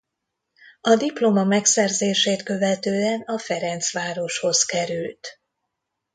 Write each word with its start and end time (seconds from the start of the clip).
A 0.81 0.95
diploma 0.95 1.43
megszerzését 1.43 2.43
követően 2.43 3.21
a 3.21 3.37
Ferencvároshoz 3.37 4.63
került. 4.63 5.41